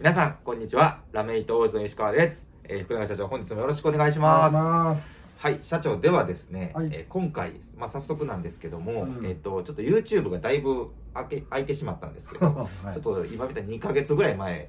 [0.00, 1.02] 皆さん、こんにちは。
[1.12, 2.46] ラメイト大津の石川です。
[2.64, 5.19] えー福永社長、本日もよろしくお願いします。
[5.40, 6.90] はい、社長ではですね、はい。
[6.92, 9.26] えー今回、まあ、早速なんですけども、うん。
[9.26, 12.46] えっ、と、ちょっと YouTube がだいぶ開け開いてしまったんですけど、
[12.84, 12.92] はい。
[12.92, 14.68] ちょっと今みたいに2ヶ月ぐらい前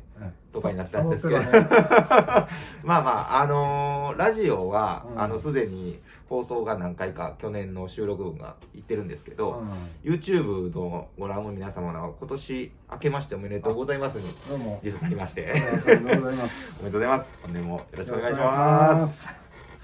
[0.54, 1.46] とかになったんですけど、ね。
[1.52, 2.48] まあ
[2.86, 5.22] まあ、あのーラジオは、うん。
[5.22, 6.00] あの、すでに
[6.30, 9.66] 放送が何回か去年の収録分がいってるんですけど、
[10.06, 14.34] う YouTube のご覧の皆様の今年明けましておめでとうございますに。
[14.82, 16.54] 実はなりまして、おめでとうございます。
[16.80, 17.34] おめでとうございます。
[17.44, 18.32] 本年もよろしくお願。
[18.32, 19.41] いします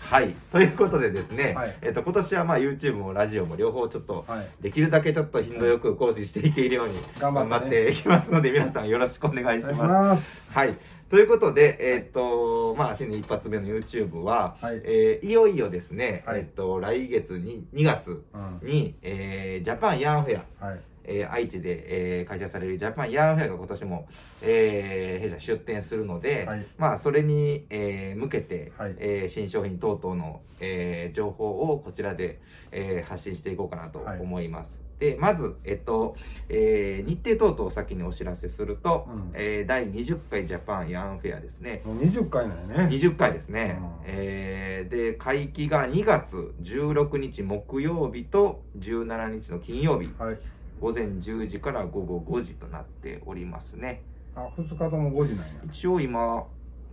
[0.09, 0.33] はい。
[0.53, 4.47] ということでですね、はいえっと、今年はまあ YouTube もラジオも両方ちょっと、はい。
[4.61, 10.41] できるだけちょっと頻度よく更新していけるように頑張っていきますので、皆さんよろしくお願いします。
[10.49, 10.77] はい。
[11.09, 18.59] ということで、えっと、まあ、新年一発目の YouTube は、はいえーいよいよですね、はいえっと、来月に、2月うん。
[18.65, 20.79] に、えージャパンヤンフェア、はい。
[21.07, 24.07] えー愛知で、えー開催されるジャパンヤンフェアが今年も、
[24.41, 32.39] えー弊社出展するので、はいまあそれに、えー向けて、はいえー新商品等々の、えー情報をこちらで、
[32.71, 34.85] えー発信していこうかなとはい思います。
[34.99, 36.15] でまず、えっと
[36.49, 41.81] えー日程等々を先にお知らせすると、うんえー第20回ジャパンヤンフェアですね。
[41.85, 42.95] もう20回なんやね。
[42.95, 50.37] 20回ですね、うんえーで会期が2月16日木曜日と17日の金曜日はい。
[50.79, 54.03] 午前10時から午後5時となっておりますね。
[54.35, 55.53] あ、2日とも5時なんや。
[55.65, 56.45] 一応今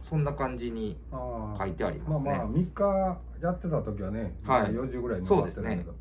[0.02, 4.72] そんな感じにあ書いてありますね、まあまあ、3日やってた時はね、はい。
[4.72, 5.94] 4時ぐらいに終わってたけど。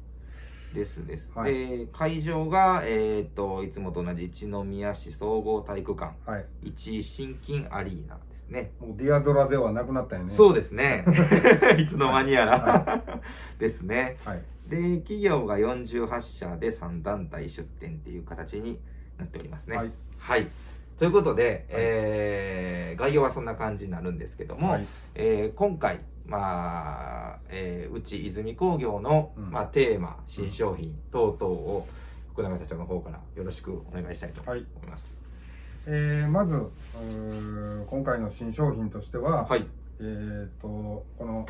[0.73, 1.53] ですです、はい。
[1.53, 6.13] で会場が、えー、といつもと同じ一宮市総合体育館。
[6.25, 6.45] はい。
[6.63, 8.71] 一位新金アリーナですね。
[8.79, 10.31] もうディアドラではなくなったよね。
[10.31, 11.05] そうですね。
[11.77, 13.01] いつの間にやら、は
[13.59, 14.17] ですね。
[14.25, 14.43] はい。
[14.73, 18.79] で企業が48社で3団体出展っていう形に
[19.17, 19.91] なっておりますねはい。
[20.17, 20.47] はい。
[20.97, 24.85] ということで、えー概要はそんな感じになるんですけども、はい。
[25.15, 31.87] えー今回、まあえーうち泉工業の、うんまあ、テーマ新商品等々を
[32.31, 35.17] 福永社長の方からよろしくお願いしたいと思はいいます。
[35.85, 36.69] えーまず、
[37.87, 39.67] 今回の新商品としては、はい、
[39.99, 41.45] えー、とこの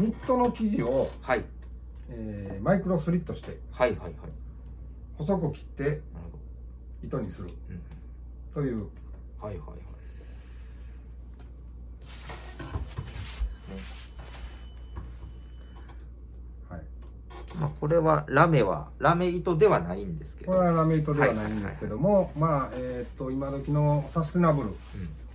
[0.00, 1.44] ニットの生地を、はい、
[2.08, 4.12] えーマイクロスリットしてはい、はい、はい。
[5.18, 6.00] 細く切って
[7.04, 7.48] 糸にする。
[7.48, 7.54] ど。
[8.58, 8.88] うん、という。
[9.40, 9.76] はい、はい、はい。
[9.76, 9.80] ね。
[16.70, 16.80] はい、
[17.58, 24.76] まあ、これはラメはラメ糸ではないんですけど、これはラメ糸ではないんですけども、まあえー、と今時のサステナブルうん。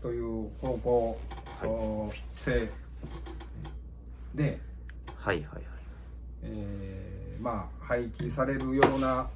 [0.02, 1.20] という方向
[1.62, 2.18] はい。
[2.36, 2.70] 性
[4.35, 4.59] で、
[5.16, 5.63] はい、はい、はい。
[6.44, 9.28] えーまあ廃棄されるような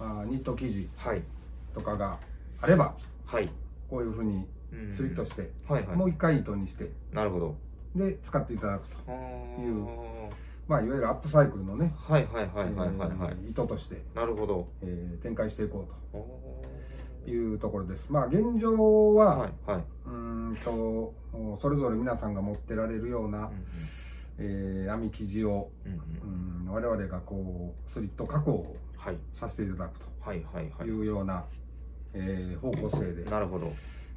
[0.00, 1.22] あニット生地はい、
[1.74, 2.16] とかが
[2.60, 2.94] あれば
[3.26, 3.48] はい。
[3.90, 5.96] こういうふうにうんスリットして、はい、はい。
[5.96, 7.54] もう一回糸にしてなるほど。
[7.94, 9.86] で使っていただくと、いう
[10.66, 16.64] まあ、いわゆるアップサイクルのね、はいはいはいはいはいはい、えー糸として、なるほどえー展開していこうお
[17.24, 18.06] というところです。
[18.10, 20.12] まあ現状は、はいはいうー
[20.52, 21.14] んと
[21.60, 23.50] それぞれ皆さんが持ってられるような、
[24.38, 26.66] えー編み生地を、うんうん。
[26.66, 30.06] うん、我々がこうスリット加工をはいさせていただくと。
[30.32, 30.44] い。
[30.90, 31.44] うような、
[32.14, 33.22] えー方向性で。
[33.22, 33.72] いなるほど。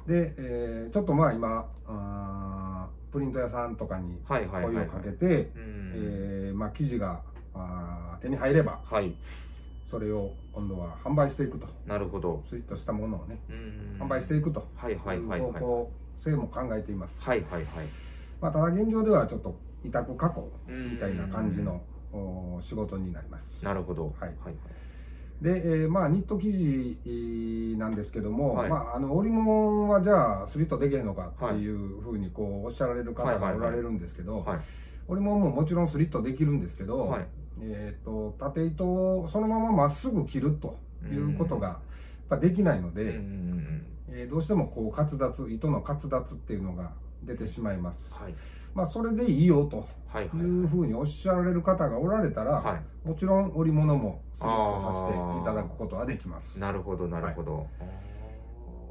[0.06, 4.48] で、えーちょっとまあ今あープリント屋さんとかに声を
[4.86, 5.50] かけて、
[6.74, 7.22] 生地が
[7.54, 9.14] あー手に入ればはい。
[9.90, 11.66] それを今度は販売していくと。
[11.86, 12.42] なるほど。
[12.48, 13.96] スリットしたものをねうん。
[13.98, 14.66] 販売していくと。
[15.46, 17.64] いう方向性も考えています、はいはいはい。
[18.40, 20.92] まあ、ただ現状ではちょっと委託加工うん。
[20.92, 23.58] みたいな感じのお仕事になります。
[23.62, 24.14] なるほど。
[24.18, 24.34] はい。
[24.44, 24.54] はい。
[25.42, 28.70] で、えーまあニット生地えーなんですけども、はい。
[28.70, 34.60] まあ、あの織物はじゃあスリットできへんのかっていうふうにこうおっしゃられる方がおられるんですけど、はい。
[35.06, 37.26] 織物ももちろんスリットできるんですけど、はい。
[37.60, 40.78] えー、と縦糸をそのまままっすぐ切ると
[41.10, 41.78] いうことがやっ
[42.28, 46.92] ぱできないので、えーどうしてもこう滑脱糸の滑脱っていうのが
[47.22, 48.34] 出てしまいます、はい
[48.78, 50.64] まあ、それでいいよとはいはいい。
[50.64, 53.08] うふうにおっしゃられる方がおられたら、はい。
[53.08, 56.56] もちろん織物もスリットさせていただくことはできます。
[56.60, 57.66] なるほどなるほど。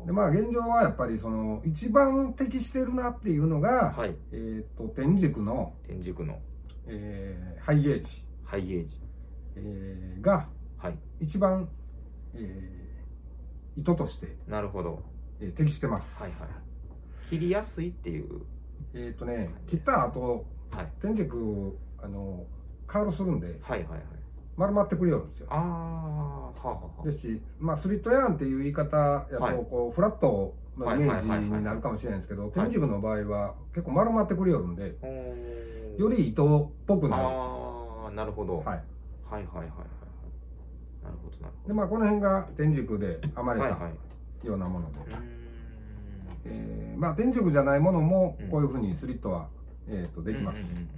[0.05, 4.15] でまあ現状はやっぱりその一番適してるなっていうのが、はい。
[4.33, 6.37] えー、と天竺の、天竺の。
[6.87, 9.01] えーハイゲージ、ハイゲージ。
[9.55, 10.97] えーがはい。
[11.21, 11.69] 一番、
[12.35, 15.01] えー糸として、なるほど。
[15.39, 16.49] えー適してます、はいはい。
[17.29, 18.41] 切りやすいっていう
[18.93, 20.91] えっ、とね切った後はい。
[21.01, 22.45] 天竺あの
[22.87, 24.01] カールするんではいはいはい。
[24.55, 25.47] 丸まってくれよるんですよ。
[25.49, 28.97] ああはあはですし、まあ、スリットヤーンっていう言い方
[29.31, 29.55] やと、はい。
[29.55, 36.01] こうフラットのイメージになるかもしれないんですけど天竺の場合は結構丸まってくれよるんであおー。
[36.01, 38.83] より糸っぽくなる、ああなるほど、はい、はい
[39.29, 39.63] はいはいはい。
[39.63, 39.67] はい
[41.03, 44.47] なるほどなるほでまあこの辺が天竺で編まれたどはいはい。
[44.47, 45.36] ようなもので、うーん
[46.49, 48.49] えーまあ天竺じゃないものもうん。
[48.49, 49.49] こういうふうにスリットは、
[49.87, 50.89] えー、とできます、うんうんうんうん。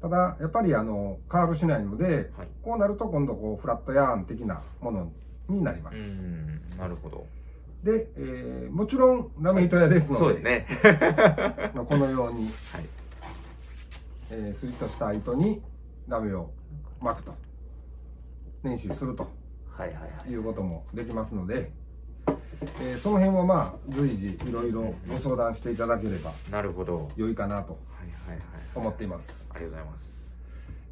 [0.00, 2.48] ただやっぱりあのカーブしないのではい。
[2.62, 5.12] こうなると今度こうフラットヤーン的なもの
[5.48, 7.26] になります、うんなるほど。
[7.82, 10.66] で、えーもちろんラメ糸屋ですので,、そうですね。
[11.88, 12.84] このように、はい。
[14.30, 15.62] えースリットした糸に
[16.08, 16.50] ラメを
[17.00, 17.34] 巻くと。
[18.62, 19.28] 年始すると。
[19.70, 20.30] はいはいはい。
[20.30, 21.70] いうこともできますので、
[22.80, 27.04] えーその辺はまあ随時いろいろご相談していただければなるほど。
[27.04, 28.40] はい良いかなとはいはい
[28.74, 30.06] 思っています、ありがとうございます。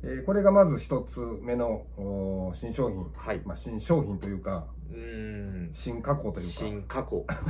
[0.03, 3.41] えーこれがまず一つ目のお新商品、はい。
[3.45, 5.71] まあ、新商品というかうーん。
[5.75, 7.23] 新加工という新加工。
[7.23, 7.35] か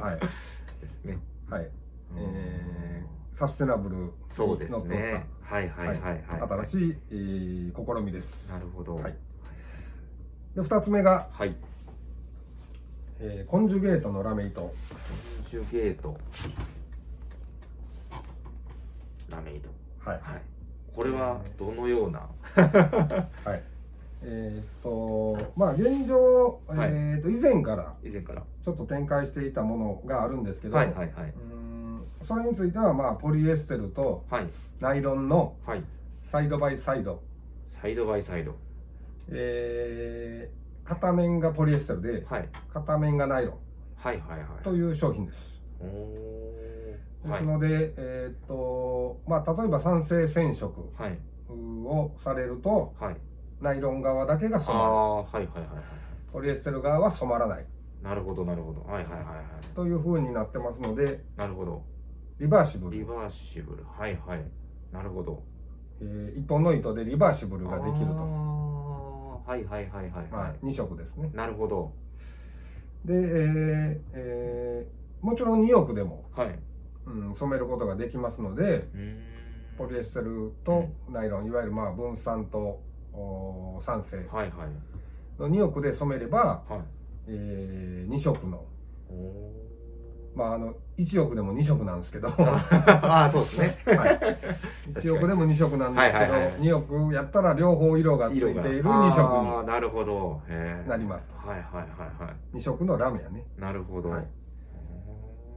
[0.00, 1.18] はい、ですね。
[1.50, 1.68] はい。
[2.16, 6.22] えーサステナブルにそうですのっとっねはいはいはいはい。
[6.38, 8.46] た新しい、えー試みです。
[8.48, 8.94] なるほど。
[8.94, 9.16] はい。
[10.54, 11.56] で2つ目が、はい
[13.20, 14.60] えーコンジュゲートのラメ糸。
[14.60, 16.16] コンジュゲート。
[19.30, 19.68] ラメイド
[20.10, 20.20] はい。
[20.22, 20.42] はい。
[20.94, 22.20] これはどのような？
[22.54, 23.62] はい。
[24.26, 26.90] えーっとまあ現状、はい。
[26.92, 28.42] えーっと以前から以前から。
[28.64, 31.32] ちょっと展開していたものがあるんですけど、はいはいはい。
[32.22, 34.46] それについてはまあポリエステルとはい。
[34.80, 35.84] ナイロンのはい。
[36.24, 37.22] サイドバイサイド、
[37.68, 38.54] サイドバイサイド。
[39.28, 42.48] えー片面がポリエステルではい。
[42.72, 43.54] 片面がナイロン
[43.96, 44.64] はいはいはい。
[44.64, 45.38] という商品です。
[47.24, 51.18] ですので、えーっとまあ、例えば酸性染色はい。
[51.48, 53.16] をされるとはい。
[53.60, 54.90] ナイロン側だけがあ染まる。
[54.90, 55.84] あはいはいはいはい。
[56.32, 57.66] ポリエステル側は染まらない。
[58.02, 58.82] なるほどなるほど。
[58.82, 59.74] はいはいはいはい。
[59.74, 61.82] という風になってますのでなるほど。
[62.38, 63.84] リバーシブル、リバーシブル。
[63.84, 64.44] はいはい。
[64.92, 65.42] なるほど。
[66.00, 68.53] えー一本の糸でリバーシブルができるあと、ー
[69.46, 71.30] はいはいはいはいまあはい、2色ですね。
[71.34, 71.92] なるほど。
[73.04, 76.58] で、えーえーもちろん2億でも、はい。
[77.06, 79.18] うん、染めることができますのでうーん。
[79.78, 82.80] ポリエステルとナイロンいわゆるまあ分散と
[83.14, 85.40] お酸性はいはい。
[85.40, 86.80] の2億で染めれば、はい。
[87.28, 88.64] え2色の
[89.08, 89.50] お
[90.34, 92.28] まああの1億でも2色なんですけど。
[92.28, 93.78] ーああそうですね。
[93.96, 94.20] はい、
[95.08, 96.52] 1億でも2色なんですけど、はいはいはい。
[96.60, 100.42] 2億やったら両方色がついている2あ色ーなるほど。
[100.86, 101.28] なります。
[101.36, 102.56] はいはいはいはい。
[102.56, 103.44] 2色のラメやね。
[103.58, 104.26] なるほど、はい。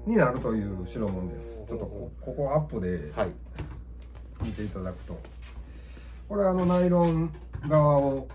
[0.05, 1.63] になるという白物です。
[1.67, 3.31] ちょっとこここアップではい。
[4.41, 5.19] 見ていただくと。
[6.29, 7.31] これはあのナイロン
[7.67, 8.27] 側を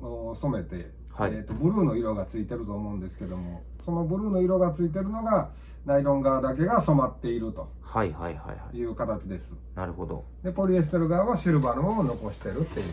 [0.00, 1.32] お染めて、はい。
[1.32, 5.50] えー、とブルーの色がついてると思うんですけどもそのブルーの色がついてるのが
[5.84, 7.68] ナイロン側だけが染まっていると。
[7.82, 8.76] はいはいはいはい。
[8.76, 9.52] いう形です。
[9.74, 10.24] なるほど。
[10.42, 12.86] でポリエステル側はシルバーのまま残してるっていう。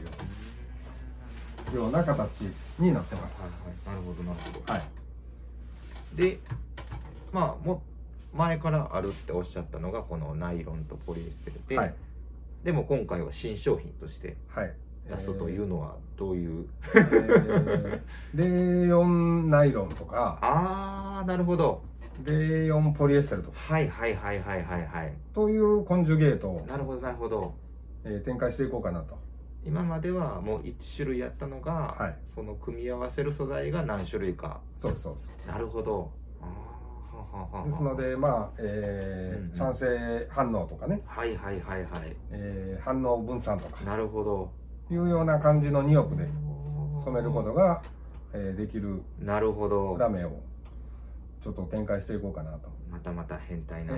[1.75, 2.41] ような形
[2.79, 3.41] になってます。
[3.41, 3.87] はいはい。
[3.87, 4.73] なるほどなるほど。
[4.73, 4.83] はい。
[6.15, 6.39] で
[7.31, 7.81] まあも
[8.33, 11.93] 前からあるっておっしゃったのがこのナイロンとポリエステルで、はい。
[12.63, 14.73] でも今回は新商品としてはい
[15.09, 16.65] 出すというのはどういう、
[16.95, 18.01] えー、
[18.35, 20.37] レーヨンナイロンとか。
[20.41, 21.81] ああなるほど。
[22.25, 23.57] レーヨンポリエステルとか。
[23.57, 25.13] はいはいはいはいはいはい。
[25.33, 27.53] というコンジュゲートを、なるほどなるほど。
[28.03, 29.17] えー展開していこうかなと。
[29.65, 32.17] 今まではもう1種類やったのが、はい。
[32.25, 34.59] その組み合わせる素材が何種類か。
[34.75, 36.11] そうそうそなるほど。
[37.65, 39.57] ですのでまあ、えーうんうん。
[39.57, 42.15] 酸性反応とかね、はいはいはいはい。
[42.31, 43.83] えー反応分散とか。
[43.85, 44.51] なるほど
[44.91, 46.27] いうような感じの2億で
[47.05, 47.81] 染めることが、
[48.33, 49.97] えーできるなるほど。
[49.97, 50.41] ラメを
[51.43, 52.69] ちょっと展開していこうかなと。
[52.91, 53.93] またまた変態な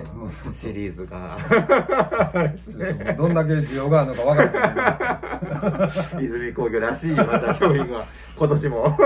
[0.52, 1.38] シリーズが。
[3.16, 6.24] どんだけ需要があるのか分からない。
[6.26, 8.04] 泉工業らしいまた商品が
[8.36, 8.96] 今年も。
[8.96, 9.02] け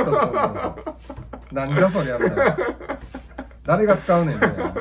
[1.81, 2.59] どそりゃみたいな。
[3.65, 4.73] 誰が使うねんみたいな、うん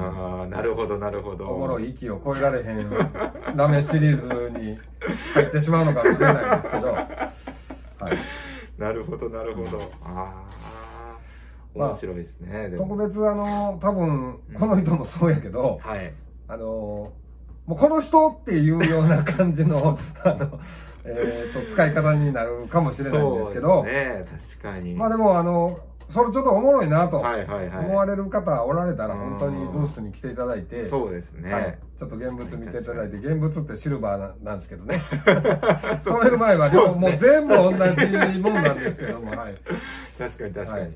[0.00, 1.48] ああなるほどなるほど。
[1.48, 2.88] おもろい域を超えられへん
[3.56, 4.78] ラメシリーズに
[5.34, 7.06] 入ってしまうのかもしれないですけど、は
[8.12, 9.92] い、なるほどなるほど。
[10.04, 11.18] ああ
[11.74, 12.88] 面白いですね、でも。
[12.88, 16.12] 特別あの多分この人もそうやけど、はい。
[16.48, 17.12] あの
[17.66, 20.60] もうこの人っていうような感じのあの、
[21.04, 23.84] えー、と使い方になるかもしれないんですけど。
[23.84, 24.24] ね
[24.58, 24.94] 確かに。
[24.94, 25.78] まあでもあの
[26.10, 27.84] それちょっとおもろいなとはいはいはい。
[27.86, 29.20] 思われる方おられたら、うん。
[29.30, 35.02] 本当にブースに来ていただいて、そうですね、はい、ちょっと現物見ていただいて、現物ってシルバーななんですけどね。
[36.02, 36.76] 染める前はね。
[36.76, 37.76] もう全部同じ
[38.42, 39.54] もんなんですけども、 はい。
[40.18, 40.92] 確かに確かに、はい。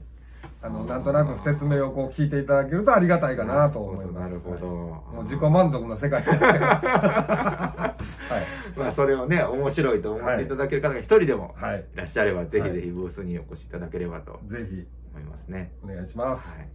[0.64, 4.22] あの、なんとなく説明をこう聞いていただけるとありがたいかなと思います。
[4.22, 4.66] なるほど。
[4.66, 4.72] は
[5.12, 5.14] い。
[5.14, 6.22] もう自己満足の世界。
[6.22, 7.98] はい。
[8.78, 11.80] まあそれをね面白いと思っていただける方が一人でもはい。
[11.80, 11.96] い。
[11.96, 14.38] らっしゃれば、ぜひぜひブースにお越しいただければと。
[14.46, 15.72] ぜひ、思いますね。
[15.82, 16.48] お願いします。
[16.48, 16.68] はい。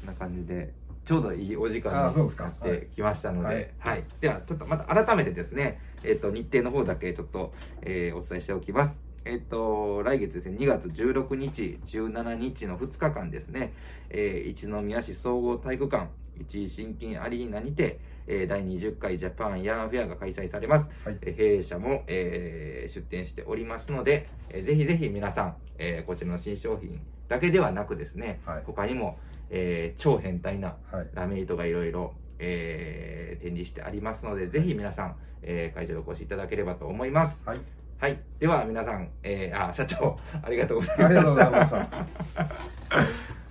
[0.00, 0.72] こんな感じで
[1.04, 4.00] ちょうどいいお時間になってきましたので、ははい。
[4.00, 7.52] いではちょっとまた改めてですね、えっと日程の方だけちょっと、
[7.82, 8.96] えーお伝えしておきます。
[9.24, 13.72] えっと来月ですね2月16日17日の2日間ですね、
[14.08, 16.08] えー一宮市総合体育館
[16.40, 20.88] 一位新金アリーナにて、えー第20回ジャパンヤーンフェアが開催されます。
[21.04, 21.18] はい。
[21.22, 29.18] えー弊社も、えー出店しておりますので、えーぜひぜひ皆さん、えーこちらの新商品だけではなくですね、はい他にも、
[29.50, 31.08] えー超変態なはい。
[31.14, 37.42] ラメイトがいろいろえー展示してありますので、ぜひ皆さん、えー会場にお越しいただければと思います。
[37.46, 37.60] はい。
[37.98, 38.18] はい。
[38.40, 41.06] では皆さん、えーあ、社長、ありがとうございました。
[41.06, 43.45] ありがとうございました。